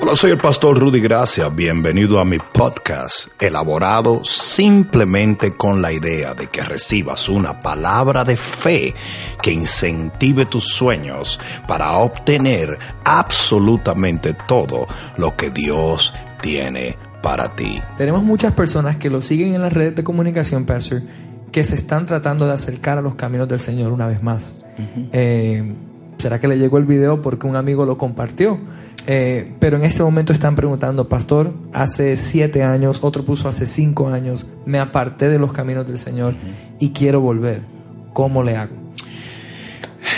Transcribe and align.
Hola, 0.00 0.14
soy 0.14 0.30
el 0.30 0.38
pastor 0.38 0.78
Rudy 0.78 1.00
Gracia. 1.00 1.48
Bienvenido 1.48 2.20
a 2.20 2.24
mi 2.24 2.38
podcast, 2.38 3.30
elaborado 3.40 4.22
simplemente 4.22 5.54
con 5.54 5.82
la 5.82 5.92
idea 5.92 6.34
de 6.34 6.46
que 6.46 6.60
recibas 6.60 7.28
una 7.28 7.58
palabra 7.58 8.22
de 8.22 8.36
fe 8.36 8.94
que 9.42 9.50
incentive 9.50 10.46
tus 10.46 10.68
sueños 10.68 11.40
para 11.66 11.98
obtener 11.98 12.78
absolutamente 13.02 14.36
todo 14.46 14.86
lo 15.16 15.36
que 15.36 15.50
Dios 15.50 16.14
tiene 16.40 16.96
para 17.20 17.56
ti. 17.56 17.80
Tenemos 17.96 18.22
muchas 18.22 18.52
personas 18.52 18.98
que 18.98 19.10
lo 19.10 19.20
siguen 19.20 19.54
en 19.54 19.62
las 19.62 19.72
redes 19.72 19.96
de 19.96 20.04
comunicación, 20.04 20.64
Pastor, 20.64 21.02
que 21.50 21.64
se 21.64 21.74
están 21.74 22.06
tratando 22.06 22.46
de 22.46 22.52
acercar 22.52 22.98
a 22.98 23.02
los 23.02 23.16
caminos 23.16 23.48
del 23.48 23.58
Señor 23.58 23.90
una 23.90 24.06
vez 24.06 24.22
más. 24.22 24.64
Eh, 25.12 25.74
¿Será 26.18 26.40
que 26.40 26.48
le 26.48 26.58
llegó 26.58 26.78
el 26.78 26.84
video 26.84 27.22
porque 27.22 27.46
un 27.46 27.56
amigo 27.56 27.86
lo 27.86 27.96
compartió? 27.96 28.58
Eh, 29.06 29.54
pero 29.58 29.78
en 29.78 29.84
este 29.84 30.02
momento 30.02 30.32
están 30.32 30.54
preguntando, 30.54 31.08
pastor, 31.08 31.54
hace 31.72 32.16
siete 32.16 32.62
años, 32.62 32.98
otro 33.02 33.24
puso 33.24 33.48
hace 33.48 33.64
cinco 33.64 34.08
años, 34.08 34.46
me 34.66 34.78
aparté 34.80 35.28
de 35.28 35.38
los 35.38 35.52
caminos 35.52 35.86
del 35.86 35.98
Señor 35.98 36.34
y 36.78 36.90
quiero 36.90 37.20
volver. 37.20 37.62
¿Cómo 38.12 38.42
le 38.42 38.56
hago? 38.56 38.74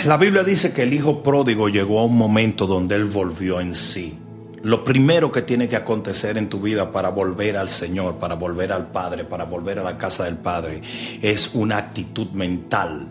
La 0.05 0.17
Biblia 0.17 0.43
dice 0.43 0.73
que 0.73 0.83
el 0.83 0.93
hijo 0.93 1.21
pródigo 1.21 1.69
llegó 1.69 1.99
a 1.99 2.05
un 2.05 2.17
momento 2.17 2.65
donde 2.65 2.95
él 2.95 3.05
volvió 3.05 3.61
en 3.61 3.75
sí. 3.75 4.17
Lo 4.63 4.83
primero 4.83 5.31
que 5.31 5.41
tiene 5.41 5.67
que 5.67 5.75
acontecer 5.75 6.37
en 6.37 6.47
tu 6.47 6.59
vida 6.61 6.91
para 6.91 7.09
volver 7.09 7.57
al 7.57 7.67
Señor, 7.67 8.17
para 8.17 8.35
volver 8.35 8.71
al 8.71 8.91
Padre, 8.91 9.25
para 9.25 9.45
volver 9.45 9.79
a 9.79 9.83
la 9.83 9.97
casa 9.97 10.25
del 10.25 10.37
Padre, 10.37 10.81
es 11.19 11.49
una 11.55 11.77
actitud 11.77 12.29
mental, 12.29 13.07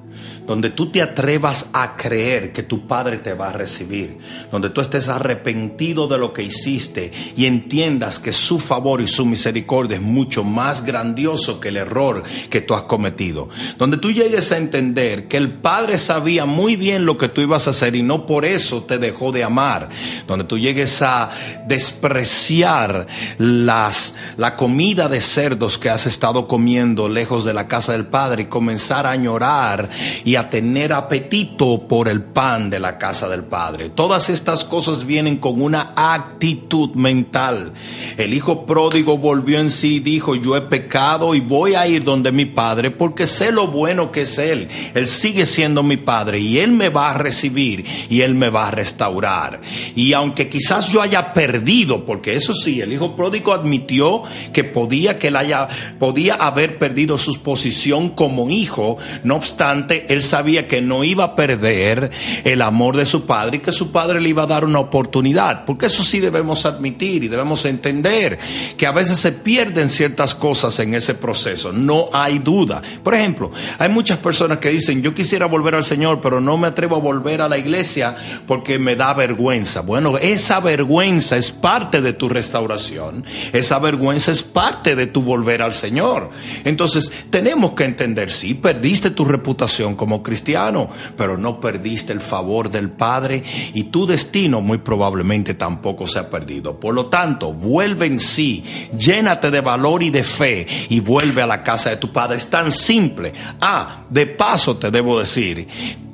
donde 0.47 0.71
tú 0.71 0.93
te 0.93 1.03
atrevas 1.03 1.69
a 1.73 1.97
creer 1.97 2.53
que 2.53 2.63
tu 2.63 2.87
Padre 2.87 3.19
te 3.19 3.35
va 3.35 3.49
a 3.49 3.53
recibir, 3.53 4.19
donde 4.53 4.71
tú 4.71 4.81
estés 4.81 5.09
arrepentido 5.09 6.07
de 6.07 6.19
lo 6.19 6.33
que 6.33 6.45
hiciste 6.45 7.11
y 7.37 7.47
entiendas 7.47 8.21
que 8.21 8.33
su 8.33 8.61
favor 8.61 9.01
y 9.01 9.09
su 9.09 9.27
misericordia 9.27 9.97
es 9.97 10.03
mucho 10.03 10.45
más 10.45 10.85
grandioso 10.85 11.59
que 11.59 11.69
el 11.69 11.79
error 11.79 12.23
que 12.49 12.61
tú 12.61 12.75
has 12.75 12.83
cometido, 12.83 13.49
donde 13.77 13.97
tú 13.97 14.13
llegues 14.13 14.53
a 14.53 14.57
entender 14.57 15.27
que 15.27 15.37
el 15.37 15.55
Padre 15.55 15.99
sabía 15.99 16.45
muy 16.45 16.77
bien 16.77 17.05
lo 17.05 17.19
que 17.19 17.29
tú 17.29 17.41
ibas 17.41 17.67
a 17.67 17.71
hacer 17.71 17.97
y 17.97 18.03
no 18.03 18.25
por 18.25 18.45
eso 18.45 18.85
te 18.85 18.99
dejó 18.99 19.33
de 19.33 19.43
amar, 19.43 19.89
donde 20.29 20.45
tú 20.45 20.57
llegues 20.57 21.03
a 21.03 21.40
despreciar 21.67 23.07
las, 23.39 24.15
la 24.37 24.57
comida 24.57 25.09
de 25.09 25.21
cerdos 25.21 25.79
que 25.79 25.91
has 25.91 26.07
estado 26.07 26.47
comiendo 26.47 27.09
lejos 27.09 27.45
de 27.45 27.55
la 27.55 27.69
casa 27.69 27.93
del 27.93 28.07
Padre 28.07 28.43
y 28.43 28.47
comenzar 28.47 29.07
a 29.07 29.13
añorar 29.13 29.89
y 30.25 30.37
a 30.37 30.51
tener 30.51 30.93
apetito 30.93 31.87
por 31.87 32.09
el 32.09 32.23
pan 32.23 32.71
de 32.71 32.81
la 32.81 32.99
casa 32.99 33.29
del 33.29 33.45
Padre. 33.45 33.91
Todas 33.91 34.29
estas 34.31 34.65
cosas 34.65 35.05
vienen 35.05 35.37
con 35.37 35.61
una 35.61 35.93
actitud 35.97 36.91
mental. 36.95 37.73
El 38.17 38.35
hijo 38.35 38.67
pródigo 38.67 39.19
volvió 39.19 39.59
en 39.59 39.71
sí 39.71 39.97
y 39.97 40.01
dijo, 40.01 40.35
yo 40.35 40.57
he 40.57 40.63
pecado 40.63 41.35
y 41.35 41.41
voy 41.41 41.75
a 41.75 41.87
ir 41.87 42.05
donde 42.05 42.33
mi 42.33 42.47
Padre 42.47 42.91
porque 42.91 43.27
sé 43.27 43.53
lo 43.53 43.69
bueno 43.69 44.13
que 44.13 44.23
es 44.23 44.39
Él. 44.39 44.69
Él 44.95 45.07
sigue 45.07 45.47
siendo 45.47 45.83
mi 45.83 45.97
Padre 45.97 46.41
y 46.41 46.59
Él 46.59 46.73
me 46.73 46.89
va 46.89 47.11
a 47.11 47.15
recibir 47.15 47.85
y 48.09 48.21
Él 48.21 48.35
me 48.35 48.51
va 48.51 48.69
a 48.69 48.71
restaurar. 48.71 49.61
Y 49.95 50.13
aunque 50.13 50.49
quizás 50.49 50.89
yo 50.89 51.03
haya 51.03 51.30
perdido, 51.33 52.05
porque 52.05 52.35
eso 52.35 52.55
sí, 52.55 52.81
el 52.81 52.93
hijo 52.93 53.17
pródigo 53.17 53.53
admitió 53.53 54.23
que 54.53 54.65
podía 54.65 55.19
que 55.19 55.29
él 55.29 55.37
haya, 55.37 55.69
podía 55.99 56.35
haber 56.35 56.79
perdido 56.79 57.19
su 57.19 57.43
posición 57.43 58.11
como 58.11 58.51
hijo, 58.51 58.99
no 59.25 59.37
obstante, 59.37 60.07
él 60.09 60.23
sabía 60.23 60.67
que 60.67 60.81
no 60.81 61.05
iba 61.05 61.25
a 61.25 61.35
perder 61.35 62.11
el 62.45 62.63
amor 62.63 62.97
de 62.97 63.07
su 63.07 63.27
padre 63.27 63.59
y 63.59 63.61
que 63.61 63.73
su 63.73 63.93
padre 63.93 64.21
le 64.21 64.29
iba 64.29 64.45
a 64.45 64.47
dar 64.47 64.65
una 64.65 64.81
oportunidad, 64.81 65.65
porque 65.65 65.87
eso 65.87 66.03
sí 66.03 66.21
debemos 66.21 66.67
admitir 66.67 67.25
y 67.25 67.29
debemos 67.29 67.65
entender 67.65 68.39
que 68.77 68.87
a 68.87 68.93
veces 68.93 69.19
se 69.19 69.33
pierden 69.33 69.89
ciertas 69.89 70.35
cosas 70.35 70.79
en 70.81 70.95
ese 70.95 71.15
proceso, 71.15 71.73
no 71.73 72.09
hay 72.13 72.39
duda. 72.39 72.83
Por 73.03 73.15
ejemplo, 73.15 73.51
hay 73.79 73.89
muchas 73.89 74.19
personas 74.19 74.59
que 74.59 74.71
dicen, 74.71 75.03
yo 75.03 75.15
quisiera 75.15 75.47
volver 75.47 75.75
al 75.75 75.85
Señor, 75.85 76.21
pero 76.21 76.41
no 76.41 76.57
me 76.57 76.69
atrevo 76.69 76.97
a 76.97 77.01
volver 77.01 77.41
a 77.43 77.49
la 77.49 77.59
iglesia 77.59 78.15
porque 78.47 78.79
me 78.79 78.97
da 78.97 79.13
vergüenza. 79.15 79.81
Bueno, 79.81 80.19
esa 80.19 80.61
vergüenza 80.61 81.20
es 81.21 81.51
parte 81.51 82.01
de 82.01 82.13
tu 82.13 82.29
restauración, 82.29 83.25
esa 83.53 83.79
vergüenza 83.79 84.33
es 84.33 84.43
parte 84.43 84.97
de 84.97 85.07
tu 85.07 85.23
volver 85.23 85.63
al 85.63 85.73
Señor. 85.73 86.31
Entonces, 86.65 87.11
tenemos 87.31 87.73
que 87.73 87.85
entender, 87.85 88.31
sí, 88.31 88.55
perdiste 88.55 89.11
tu 89.11 89.25
reputación 89.25 89.97
como 89.97 90.23
cristiano, 90.23 90.89
pero 91.17 91.37
no 91.37 91.61
perdiste 91.61 92.13
el 92.13 92.21
favor 92.21 92.71
del 92.71 92.91
Padre 92.91 93.43
y 93.75 93.85
tu 93.85 94.07
destino 94.07 94.61
muy 94.61 94.79
probablemente 94.79 95.55
tampoco 95.55 96.07
se 96.07 96.19
ha 96.19 96.31
perdido. 96.31 96.79
Por 96.79 96.95
lo 96.95 97.07
tanto, 97.07 97.53
vuelve 97.53 98.07
en 98.07 98.21
sí, 98.21 98.65
llénate 98.97 99.51
de 99.51 99.61
valor 99.61 100.03
y 100.03 100.11
de 100.11 100.25
fe 100.25 100.67
y 100.89 101.01
vuelve 101.01 101.43
a 101.43 101.47
la 101.47 101.63
casa 101.63 101.91
de 101.91 101.97
tu 101.97 102.13
Padre. 102.13 102.39
Es 102.39 102.49
tan 102.49 102.73
simple. 102.73 103.33
Ah, 103.61 104.05
de 104.09 104.27
paso 104.27 104.77
te 104.77 104.91
debo 104.91 105.19
decir, 105.19 105.67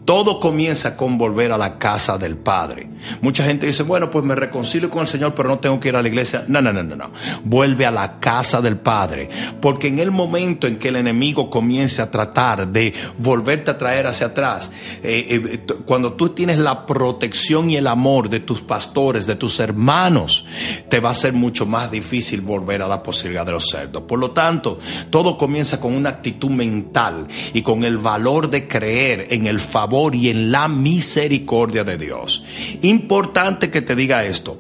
todo 0.06 0.38
comienza 0.38 0.96
con 0.96 1.18
volver 1.18 1.50
a 1.50 1.58
la 1.58 1.78
casa 1.78 2.16
del 2.16 2.36
Padre. 2.36 2.88
Mucha 3.20 3.44
gente 3.44 3.66
dice, 3.66 3.82
bueno, 3.82 4.08
pues 4.08 4.24
me 4.24 4.36
reconcilio 4.36 4.88
con 4.88 5.02
el 5.02 5.08
Señor, 5.08 5.34
pero 5.34 5.48
no 5.48 5.58
tengo 5.58 5.80
que 5.80 5.88
ir 5.88 5.96
a 5.96 6.02
la 6.02 6.06
iglesia. 6.06 6.44
No, 6.46 6.62
no, 6.62 6.72
no, 6.72 6.84
no, 6.84 6.94
no. 6.94 7.10
Vuelve 7.42 7.84
a 7.86 7.90
la 7.90 8.20
casa 8.20 8.62
del 8.62 8.78
Padre. 8.78 9.28
Porque 9.60 9.88
en 9.88 9.98
el 9.98 10.12
momento 10.12 10.68
en 10.68 10.78
que 10.78 10.88
el 10.88 10.96
enemigo 10.96 11.50
comience 11.50 12.00
a 12.00 12.10
tratar 12.10 12.68
de 12.68 12.94
volverte 13.18 13.72
a 13.72 13.78
traer 13.78 14.06
hacia 14.06 14.28
atrás, 14.28 14.70
eh, 15.02 15.26
eh, 15.28 15.74
cuando 15.84 16.12
tú 16.12 16.28
tienes 16.28 16.58
la 16.58 16.86
protección 16.86 17.68
y 17.68 17.76
el 17.76 17.88
amor 17.88 18.28
de 18.28 18.40
tus 18.40 18.62
pastores, 18.62 19.26
de 19.26 19.34
tus 19.34 19.58
hermanos, 19.58 20.46
te 20.88 21.00
va 21.00 21.10
a 21.10 21.14
ser 21.14 21.32
mucho 21.32 21.66
más 21.66 21.90
difícil 21.90 22.42
volver 22.42 22.80
a 22.80 22.88
la 22.88 23.02
posibilidad 23.02 23.44
de 23.44 23.52
los 23.52 23.68
cerdos. 23.68 24.04
Por 24.04 24.20
lo 24.20 24.30
tanto, 24.30 24.78
todo 25.10 25.36
comienza 25.36 25.80
con 25.80 25.94
una 25.94 26.10
actitud 26.10 26.50
mental 26.50 27.26
y 27.52 27.62
con 27.62 27.82
el 27.82 27.98
valor 27.98 28.48
de 28.48 28.68
creer 28.68 29.26
en 29.30 29.48
el 29.48 29.58
favor 29.58 29.95
y 30.14 30.28
en 30.28 30.52
la 30.52 30.68
misericordia 30.68 31.84
de 31.84 31.98
Dios. 31.98 32.44
Importante 32.82 33.70
que 33.70 33.82
te 33.82 33.96
diga 33.96 34.24
esto. 34.24 34.58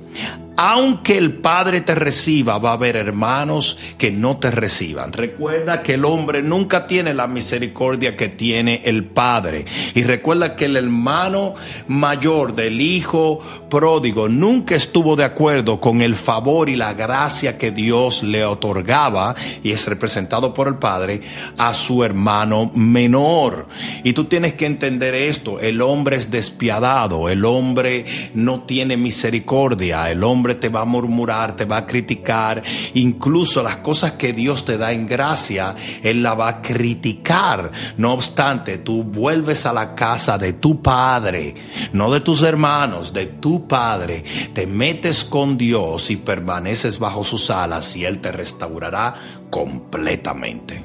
Aunque 0.56 1.18
el 1.18 1.34
Padre 1.34 1.82
te 1.82 1.94
reciba, 1.94 2.58
va 2.58 2.70
a 2.70 2.74
haber 2.74 2.96
hermanos 2.96 3.78
que 3.98 4.10
no 4.10 4.38
te 4.38 4.50
reciban. 4.50 5.12
Recuerda 5.12 5.82
que 5.82 5.94
el 5.94 6.04
hombre 6.04 6.42
nunca 6.42 6.86
tiene 6.86 7.12
la 7.12 7.26
misericordia 7.26 8.16
que 8.16 8.28
tiene 8.28 8.82
el 8.84 9.04
Padre. 9.04 9.66
Y 9.94 10.02
recuerda 10.02 10.56
que 10.56 10.64
el 10.64 10.76
hermano 10.76 11.54
mayor 11.88 12.54
del 12.54 12.80
hijo 12.80 13.40
pródigo 13.68 14.28
nunca 14.28 14.74
estuvo 14.74 15.14
de 15.16 15.24
acuerdo 15.24 15.80
con 15.80 16.00
el 16.00 16.16
favor 16.16 16.68
y 16.68 16.76
la 16.76 16.94
gracia 16.94 17.58
que 17.58 17.70
Dios 17.70 18.22
le 18.22 18.44
otorgaba, 18.44 19.34
y 19.62 19.72
es 19.72 19.86
representado 19.86 20.54
por 20.54 20.68
el 20.68 20.76
Padre, 20.76 21.20
a 21.58 21.74
su 21.74 22.02
hermano 22.02 22.70
menor. 22.74 23.68
Y 24.04 24.12
tú 24.12 24.24
tienes 24.24 24.54
que 24.54 24.66
entender 24.66 25.14
esto. 25.14 25.60
El 25.60 25.82
hombre 25.82 26.16
es 26.16 26.30
despiadado. 26.30 27.28
El 27.28 27.44
hombre 27.44 28.06
no 28.34 28.62
tiene 28.62 28.96
misericordia. 28.96 30.10
El 30.10 30.24
hombre 30.24 30.45
te 30.54 30.68
va 30.68 30.82
a 30.82 30.84
murmurar, 30.84 31.56
te 31.56 31.64
va 31.64 31.78
a 31.78 31.86
criticar, 31.86 32.62
incluso 32.94 33.62
las 33.62 33.78
cosas 33.78 34.12
que 34.12 34.32
Dios 34.32 34.64
te 34.64 34.78
da 34.78 34.92
en 34.92 35.06
gracia, 35.06 35.74
Él 36.02 36.22
la 36.22 36.34
va 36.34 36.48
a 36.48 36.62
criticar. 36.62 37.70
No 37.96 38.14
obstante, 38.14 38.78
tú 38.78 39.02
vuelves 39.02 39.66
a 39.66 39.72
la 39.72 39.94
casa 39.94 40.38
de 40.38 40.54
tu 40.54 40.80
Padre, 40.80 41.54
no 41.92 42.10
de 42.10 42.20
tus 42.20 42.42
hermanos, 42.42 43.12
de 43.12 43.26
tu 43.26 43.66
Padre, 43.66 44.24
te 44.52 44.66
metes 44.66 45.24
con 45.24 45.56
Dios 45.56 46.10
y 46.10 46.16
permaneces 46.16 46.98
bajo 46.98 47.24
sus 47.24 47.50
alas 47.50 47.96
y 47.96 48.04
Él 48.04 48.20
te 48.20 48.32
restaurará 48.32 49.14
completamente. 49.50 50.82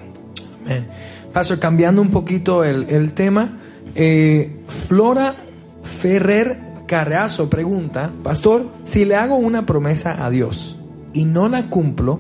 Amén. 0.66 0.88
Pastor, 1.32 1.60
cambiando 1.60 2.02
un 2.02 2.10
poquito 2.10 2.64
el, 2.64 3.14
tema, 3.14 3.58
eh, 3.96 4.64
Flora 4.68 5.36
Ferrer 5.84 6.71
Carreazo 6.92 7.50
pregunta, 7.50 8.12
Pastor, 8.22 8.70
si 8.84 9.06
le 9.06 9.16
hago 9.16 9.38
una 9.38 9.66
promesa 9.66 10.26
a 10.26 10.30
Dios 10.30 10.78
y 11.14 11.24
no 11.24 11.48
la 11.48 11.70
cumplo, 11.70 12.20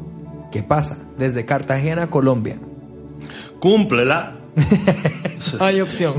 ¿qué 0.49 0.63
pasa? 0.63 0.97
Desde 1.17 1.45
Cartagena, 1.45 2.09
Colombia. 2.09 2.57
Cúmplela. 3.59 4.39
Hay 5.59 5.81
opción. 5.81 6.13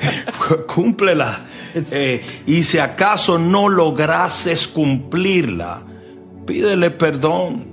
Cúmplela. 0.74 1.44
Eh, 1.74 2.24
y 2.46 2.62
si 2.62 2.78
acaso 2.78 3.38
no 3.38 3.68
lograses 3.68 4.68
cumplirla, 4.68 5.82
pídele 6.46 6.92
perdón 6.92 7.66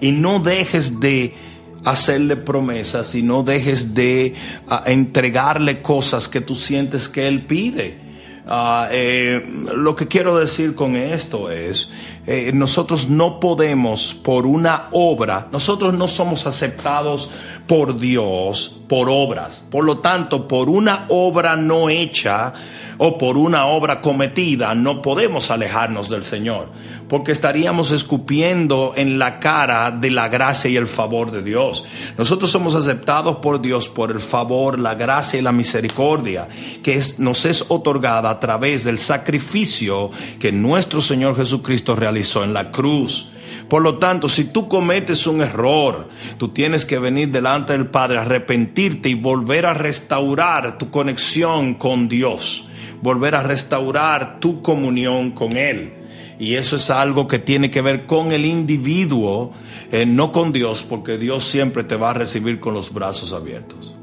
y 0.00 0.10
no 0.10 0.40
dejes 0.40 0.98
de 0.98 1.36
hacerle 1.84 2.34
promesas 2.34 3.14
y 3.14 3.22
no 3.22 3.44
dejes 3.44 3.94
de 3.94 4.34
ah, 4.68 4.82
entregarle 4.86 5.82
cosas 5.82 6.26
que 6.26 6.40
tú 6.40 6.56
sientes 6.56 7.08
que 7.08 7.28
él 7.28 7.46
pide. 7.46 8.01
Ah, 8.46 8.88
eh, 8.90 9.44
lo 9.74 9.94
que 9.94 10.08
quiero 10.08 10.36
decir 10.36 10.74
con 10.74 10.96
esto 10.96 11.50
es, 11.50 11.90
eh, 12.24 12.52
nosotros 12.54 13.08
no 13.08 13.40
podemos 13.40 14.14
por 14.14 14.46
una 14.46 14.88
obra, 14.92 15.48
nosotros 15.50 15.92
no 15.94 16.06
somos 16.06 16.46
aceptados 16.46 17.30
por 17.66 17.98
Dios 17.98 18.78
por 18.88 19.08
obras. 19.08 19.64
Por 19.70 19.84
lo 19.84 19.98
tanto, 19.98 20.46
por 20.46 20.68
una 20.68 21.06
obra 21.08 21.56
no 21.56 21.88
hecha 21.88 22.52
o 22.98 23.16
por 23.16 23.38
una 23.38 23.66
obra 23.66 24.00
cometida 24.00 24.74
no 24.74 25.00
podemos 25.00 25.50
alejarnos 25.50 26.08
del 26.08 26.24
Señor, 26.24 26.68
porque 27.08 27.32
estaríamos 27.32 27.90
escupiendo 27.90 28.92
en 28.94 29.18
la 29.18 29.40
cara 29.40 29.90
de 29.90 30.10
la 30.10 30.28
gracia 30.28 30.70
y 30.70 30.76
el 30.76 30.86
favor 30.86 31.30
de 31.30 31.42
Dios. 31.42 31.84
Nosotros 32.18 32.50
somos 32.50 32.74
aceptados 32.74 33.38
por 33.38 33.60
Dios 33.60 33.88
por 33.88 34.10
el 34.10 34.20
favor, 34.20 34.78
la 34.78 34.94
gracia 34.94 35.38
y 35.38 35.42
la 35.42 35.52
misericordia 35.52 36.48
que 36.82 37.02
nos 37.18 37.44
es 37.46 37.64
otorgada 37.68 38.30
a 38.30 38.38
través 38.38 38.84
del 38.84 38.98
sacrificio 38.98 40.10
que 40.38 40.52
nuestro 40.52 41.00
Señor 41.00 41.36
Jesucristo 41.36 41.96
realizó 41.96 42.11
en 42.16 42.52
la 42.52 42.70
cruz. 42.70 43.30
Por 43.68 43.82
lo 43.82 43.98
tanto, 43.98 44.28
si 44.28 44.44
tú 44.44 44.68
cometes 44.68 45.26
un 45.26 45.40
error, 45.40 46.08
tú 46.36 46.48
tienes 46.48 46.84
que 46.84 46.98
venir 46.98 47.30
delante 47.30 47.72
del 47.72 47.86
Padre, 47.86 48.18
arrepentirte 48.18 49.08
y 49.08 49.14
volver 49.14 49.66
a 49.66 49.74
restaurar 49.74 50.76
tu 50.76 50.90
conexión 50.90 51.74
con 51.74 52.08
Dios, 52.08 52.68
volver 53.00 53.34
a 53.34 53.42
restaurar 53.42 54.40
tu 54.40 54.60
comunión 54.60 55.30
con 55.30 55.56
Él. 55.56 55.94
Y 56.38 56.56
eso 56.56 56.76
es 56.76 56.90
algo 56.90 57.26
que 57.26 57.38
tiene 57.38 57.70
que 57.70 57.80
ver 57.80 58.06
con 58.06 58.32
el 58.32 58.44
individuo, 58.44 59.52
eh, 59.90 60.04
no 60.04 60.32
con 60.32 60.52
Dios, 60.52 60.82
porque 60.82 61.16
Dios 61.16 61.44
siempre 61.44 61.84
te 61.84 61.96
va 61.96 62.10
a 62.10 62.14
recibir 62.14 62.60
con 62.60 62.74
los 62.74 62.92
brazos 62.92 63.32
abiertos. 63.32 63.94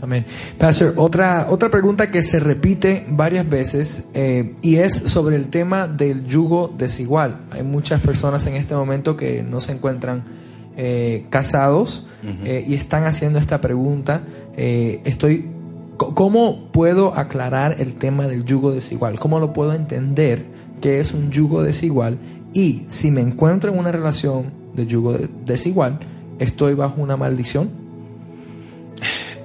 Amén. 0.00 0.26
Pastor, 0.58 0.94
otra, 0.96 1.46
otra 1.48 1.70
pregunta 1.70 2.10
que 2.10 2.22
se 2.22 2.38
repite 2.38 3.06
varias 3.08 3.48
veces 3.48 4.04
eh, 4.12 4.54
y 4.62 4.76
es 4.76 4.94
sobre 4.94 5.36
el 5.36 5.48
tema 5.48 5.88
del 5.88 6.26
yugo 6.26 6.72
desigual. 6.76 7.46
Hay 7.50 7.62
muchas 7.62 8.00
personas 8.00 8.46
en 8.46 8.56
este 8.56 8.74
momento 8.74 9.16
que 9.16 9.42
no 9.42 9.60
se 9.60 9.72
encuentran 9.72 10.24
eh, 10.76 11.26
casados 11.30 12.06
eh, 12.44 12.64
y 12.66 12.74
están 12.74 13.04
haciendo 13.04 13.38
esta 13.38 13.60
pregunta. 13.60 14.22
estoy, 14.56 15.48
¿Cómo 15.96 16.70
puedo 16.72 17.16
aclarar 17.16 17.76
el 17.80 17.94
tema 17.94 18.28
del 18.28 18.44
yugo 18.44 18.72
desigual? 18.72 19.18
¿Cómo 19.18 19.40
lo 19.40 19.54
puedo 19.54 19.72
entender 19.72 20.44
que 20.82 21.00
es 21.00 21.14
un 21.14 21.30
yugo 21.30 21.62
desigual? 21.62 22.18
Y 22.52 22.84
si 22.88 23.10
me 23.10 23.22
encuentro 23.22 23.72
en 23.72 23.78
una 23.78 23.92
relación 23.92 24.52
de 24.74 24.86
yugo 24.86 25.16
desigual, 25.44 26.00
¿estoy 26.38 26.74
bajo 26.74 27.00
una 27.00 27.16
maldición? 27.16 27.85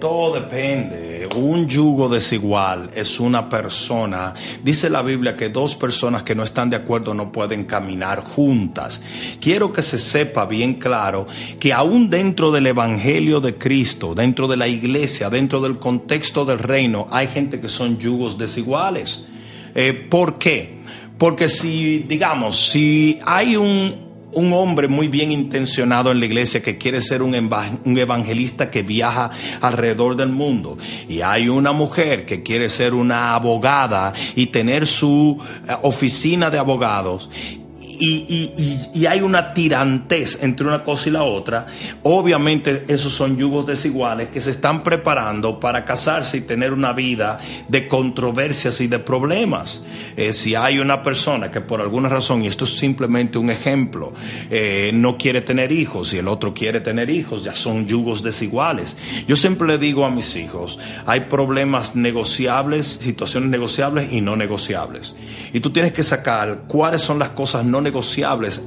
Todo 0.01 0.33
depende. 0.33 1.29
Un 1.35 1.67
yugo 1.67 2.09
desigual 2.09 2.89
es 2.95 3.19
una 3.19 3.47
persona. 3.47 4.33
Dice 4.63 4.89
la 4.89 5.03
Biblia 5.03 5.35
que 5.37 5.49
dos 5.49 5.75
personas 5.75 6.23
que 6.23 6.33
no 6.33 6.41
están 6.41 6.71
de 6.71 6.75
acuerdo 6.75 7.13
no 7.13 7.31
pueden 7.31 7.65
caminar 7.65 8.21
juntas. 8.21 8.99
Quiero 9.39 9.71
que 9.71 9.83
se 9.83 9.99
sepa 9.99 10.45
bien 10.45 10.79
claro 10.79 11.27
que 11.59 11.71
aún 11.71 12.09
dentro 12.09 12.51
del 12.51 12.65
Evangelio 12.65 13.39
de 13.39 13.59
Cristo, 13.59 14.15
dentro 14.15 14.47
de 14.47 14.57
la 14.57 14.67
iglesia, 14.67 15.29
dentro 15.29 15.61
del 15.61 15.77
contexto 15.77 16.45
del 16.45 16.57
reino, 16.57 17.07
hay 17.11 17.27
gente 17.27 17.59
que 17.61 17.69
son 17.69 17.99
yugos 17.99 18.39
desiguales. 18.39 19.27
Eh, 19.75 19.93
¿Por 19.93 20.39
qué? 20.39 20.81
Porque 21.19 21.47
si, 21.47 21.99
digamos, 21.99 22.71
si 22.71 23.19
hay 23.23 23.55
un, 23.55 24.10
un 24.33 24.53
hombre 24.53 24.87
muy 24.87 25.07
bien 25.07 25.31
intencionado 25.31 26.11
en 26.11 26.19
la 26.19 26.25
iglesia 26.25 26.61
que 26.61 26.77
quiere 26.77 27.01
ser 27.01 27.21
un, 27.21 27.35
evangelista 27.35 28.69
que 28.69 28.83
viaja 28.83 29.31
alrededor 29.61 30.15
del 30.15 30.29
mundo. 30.29 30.77
Y 31.07 31.21
hay 31.21 31.49
una 31.49 31.71
mujer 31.71 32.25
que 32.25 32.43
quiere 32.43 32.69
ser 32.69 32.93
una 32.93 33.33
abogada 33.35 34.13
y 34.35 34.47
tener 34.47 34.87
su 34.87 35.37
eh, 35.67 35.75
oficina 35.81 36.49
de 36.49 36.59
abogados 36.59 37.29
y, 38.01 39.05
hay 39.05 39.21
una 39.21 39.53
tirantez 39.53 40.41
entre 40.41 40.65
una 40.65 40.83
cosa 40.83 41.09
y 41.09 41.11
la 41.11 41.23
otra, 41.23 41.67
obviamente 42.03 42.85
esos 42.87 43.13
son 43.13 43.37
yugos 43.37 43.65
desiguales 43.67 44.29
que 44.29 44.41
se 44.41 44.51
están 44.51 44.83
preparando 44.83 45.59
para 45.59 45.85
casarse 45.85 46.37
y 46.37 46.41
tener 46.41 46.73
una 46.73 46.93
vida 46.93 47.39
de 47.67 47.87
controversias 47.87 48.81
y 48.81 48.87
de 48.87 48.99
problemas. 48.99 49.85
Eh, 50.17 50.33
si 50.33 50.55
hay 50.55 50.79
una 50.79 51.03
persona 51.03 51.51
que 51.51 51.61
por 51.61 51.81
alguna 51.81 52.09
razón, 52.09 52.43
y 52.43 52.47
esto 52.47 52.65
es 52.65 52.77
simplemente 52.77 53.37
un 53.37 53.49
ejemplo, 53.49 54.13
eh, 54.49 54.91
no 54.93 55.17
quiere 55.17 55.41
tener 55.41 55.71
hijos 55.71 56.13
y 56.13 56.17
el 56.17 56.27
otro 56.27 56.53
quiere 56.53 56.81
tener 56.81 57.09
hijos, 57.09 57.43
ya 57.43 57.53
son 57.53 57.85
yugos 57.85 58.23
desiguales. 58.23 58.97
Yo 59.27 59.35
siempre 59.35 59.67
le 59.67 59.77
digo 59.77 60.05
a 60.05 60.09
mis 60.09 60.35
hijos, 60.35 60.79
hay 61.05 61.21
problemas 61.21 61.95
negociables, 61.95 62.87
situaciones 62.87 63.49
negociables 63.49 64.11
y 64.11 64.21
no 64.21 64.35
negociables. 64.35 65.15
Y 65.53 65.59
tú 65.59 65.69
tienes 65.69 65.93
que 65.93 66.03
sacar 66.03 66.63
cuáles 66.67 67.01
son 67.01 67.19
las 67.19 67.29
cosas 67.29 67.63
no 67.63 67.79
negociables 67.79 67.90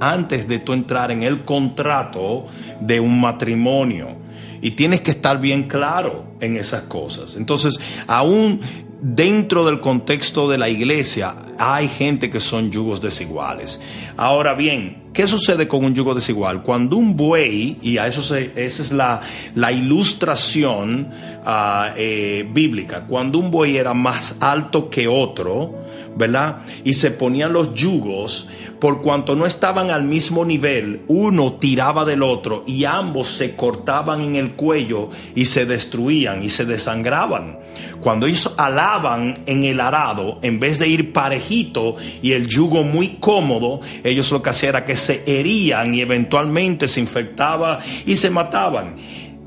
antes 0.00 0.48
de 0.48 0.58
tú 0.60 0.72
entrar 0.72 1.10
en 1.10 1.22
el 1.22 1.44
contrato 1.44 2.46
de 2.80 3.00
un 3.00 3.20
matrimonio. 3.20 4.16
Y 4.60 4.72
tienes 4.72 5.00
que 5.00 5.10
estar 5.10 5.40
bien 5.40 5.68
claro 5.68 6.24
en 6.40 6.56
esas 6.56 6.84
cosas. 6.84 7.36
Entonces, 7.36 7.78
aún 8.06 8.60
dentro 9.00 9.66
del 9.66 9.80
contexto 9.80 10.48
de 10.48 10.56
la 10.56 10.70
iglesia 10.70 11.36
hay 11.58 11.88
gente 11.88 12.30
que 12.30 12.40
son 12.40 12.70
yugos 12.70 13.00
desiguales. 13.00 13.80
Ahora 14.16 14.54
bien, 14.54 15.04
¿qué 15.12 15.26
sucede 15.26 15.68
con 15.68 15.84
un 15.84 15.94
yugo 15.94 16.14
desigual? 16.14 16.62
Cuando 16.62 16.96
un 16.96 17.16
buey, 17.16 17.78
y 17.82 17.98
a 17.98 18.06
eso 18.06 18.22
se, 18.22 18.52
esa 18.56 18.82
es 18.82 18.92
la, 18.92 19.20
la 19.54 19.72
ilustración 19.72 21.10
ah, 21.44 21.94
eh, 21.96 22.48
bíblica, 22.50 23.04
cuando 23.06 23.38
un 23.38 23.50
buey 23.50 23.76
era 23.76 23.94
más 23.94 24.36
alto 24.40 24.90
que 24.90 25.08
otro, 25.08 25.84
¿verdad? 26.16 26.58
Y 26.84 26.94
se 26.94 27.10
ponían 27.10 27.52
los 27.52 27.74
yugos, 27.74 28.48
por 28.80 29.02
cuanto 29.02 29.34
no 29.34 29.46
estaban 29.46 29.90
al 29.90 30.04
mismo 30.04 30.44
nivel, 30.44 31.02
uno 31.08 31.54
tiraba 31.54 32.04
del 32.04 32.22
otro 32.22 32.64
y 32.66 32.84
ambos 32.84 33.28
se 33.28 33.56
cortaban 33.56 34.20
en 34.20 34.36
el 34.36 34.52
cuello 34.52 35.10
y 35.34 35.46
se 35.46 35.64
destruían 35.64 36.42
y 36.42 36.48
se 36.48 36.64
desangraban. 36.64 37.58
Cuando 38.00 38.26
ellos 38.26 38.52
alaban 38.56 39.42
en 39.46 39.64
el 39.64 39.80
arado, 39.80 40.38
en 40.42 40.60
vez 40.60 40.78
de 40.78 40.88
ir 40.88 41.12
y 41.50 42.32
el 42.32 42.46
yugo 42.46 42.82
muy 42.82 43.16
cómodo, 43.20 43.80
ellos 44.02 44.30
lo 44.32 44.42
que 44.42 44.50
hacían 44.50 44.70
era 44.70 44.84
que 44.84 44.96
se 44.96 45.22
herían 45.26 45.94
y 45.94 46.00
eventualmente 46.00 46.88
se 46.88 47.00
infectaban 47.00 47.78
y 48.06 48.16
se 48.16 48.30
mataban. 48.30 48.96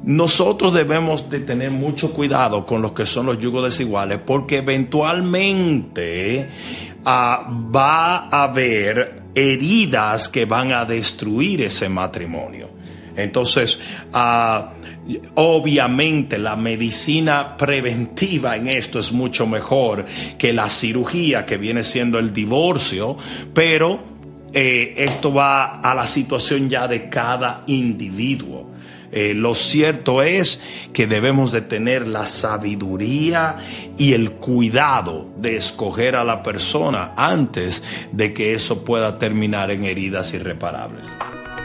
Nosotros 0.04 0.74
debemos 0.74 1.30
de 1.30 1.42
tener 1.42 1.72
mucho 1.72 2.14
cuidado 2.14 2.66
con 2.66 2.82
los 2.82 2.94
que 2.94 3.06
son 3.06 3.26
los 3.26 3.40
yugos 3.40 3.66
desiguales 3.66 4.20
porque 4.26 4.60
eventualmente 4.60 6.50
ah, 7.04 7.46
va 7.76 8.30
a 8.30 8.44
haber 8.44 9.24
heridas 9.36 10.30
que 10.30 10.46
van 10.46 10.72
a 10.72 10.86
destruir 10.86 11.64
ese 11.64 11.90
matrimonio. 11.90 12.77
Entonces, 13.18 13.80
ah, 14.14 14.74
obviamente 15.36 16.38
la 16.38 16.56
medicina 16.56 17.58
preventiva 17.58 18.56
en 18.56 18.68
esto 18.68 19.00
es 19.00 19.12
mucho 19.12 19.48
mejor 19.48 20.06
que 20.38 20.54
la 20.54 20.70
cirugía 20.70 21.46
que 21.46 21.58
viene 21.58 21.84
siendo 21.84 22.20
el 22.20 22.32
divorcio, 22.32 23.18
pero 23.54 24.04
eh, 24.54 24.94
esto 24.98 25.34
va 25.34 25.82
a 25.82 25.94
la 25.96 26.06
situación 26.08 26.70
ya 26.70 26.88
de 26.88 27.10
cada 27.10 27.64
individuo. 27.68 28.68
Eh, 29.12 29.34
lo 29.34 29.56
cierto 29.56 30.22
es 30.22 30.62
que 30.92 31.08
debemos 31.08 31.52
de 31.54 31.62
tener 31.62 32.08
la 32.08 32.26
sabiduría 32.26 33.58
y 33.98 34.14
el 34.14 34.34
cuidado 34.34 35.30
de 35.38 35.56
escoger 35.56 36.16
a 36.16 36.26
la 36.26 36.44
persona 36.44 37.14
antes 37.16 37.82
de 38.12 38.34
que 38.34 38.54
eso 38.54 38.84
pueda 38.84 39.18
terminar 39.18 39.72
en 39.72 39.86
heridas 39.86 40.34
irreparables. 40.34 41.08